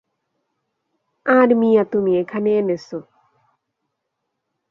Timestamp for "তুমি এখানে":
1.91-2.49